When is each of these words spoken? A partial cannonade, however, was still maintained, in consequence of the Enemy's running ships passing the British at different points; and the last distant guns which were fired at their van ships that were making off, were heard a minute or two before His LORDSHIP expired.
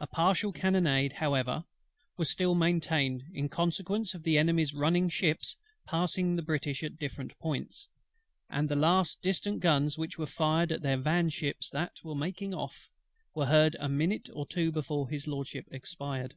A 0.00 0.06
partial 0.06 0.50
cannonade, 0.50 1.12
however, 1.12 1.66
was 2.16 2.30
still 2.30 2.54
maintained, 2.54 3.24
in 3.34 3.50
consequence 3.50 4.14
of 4.14 4.22
the 4.22 4.38
Enemy's 4.38 4.72
running 4.72 5.10
ships 5.10 5.56
passing 5.84 6.34
the 6.36 6.42
British 6.42 6.82
at 6.82 6.96
different 6.96 7.38
points; 7.38 7.86
and 8.48 8.66
the 8.70 8.76
last 8.76 9.20
distant 9.20 9.60
guns 9.60 9.98
which 9.98 10.16
were 10.16 10.24
fired 10.24 10.72
at 10.72 10.80
their 10.80 10.96
van 10.96 11.28
ships 11.28 11.68
that 11.68 12.02
were 12.02 12.14
making 12.14 12.54
off, 12.54 12.88
were 13.34 13.44
heard 13.44 13.76
a 13.78 13.90
minute 13.90 14.30
or 14.32 14.46
two 14.46 14.72
before 14.72 15.06
His 15.10 15.28
LORDSHIP 15.28 15.66
expired. 15.70 16.34